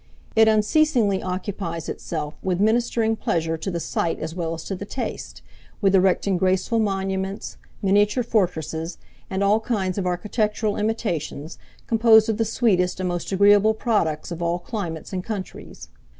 It 0.35 0.47
unceasingly 0.47 1.21
occupies 1.21 1.87
itself 1.87 2.33
with 2.41 2.59
ministering 2.59 3.15
pleasure 3.15 3.55
to 3.57 3.69
the 3.69 3.79
sight 3.79 4.17
as 4.17 4.33
well 4.33 4.55
as 4.55 4.63
to 4.63 4.75
the 4.75 4.83
taste; 4.83 5.43
with 5.79 5.93
erecting 5.93 6.37
graceful 6.37 6.79
monuments, 6.79 7.57
miniature 7.83 8.23
fortresses, 8.23 8.97
and 9.29 9.43
all 9.43 9.59
kinds 9.59 9.99
of 9.99 10.07
architectural 10.07 10.75
imitations, 10.75 11.59
composed 11.85 12.29
of 12.29 12.37
the 12.37 12.45
sweetest 12.45 12.99
and 12.99 13.09
most 13.09 13.31
agreeable 13.31 13.75
products 13.75 14.31
of 14.31 14.41
all 14.41 14.57
climates 14.57 15.13
and 15.13 15.23
countries. 15.23 15.89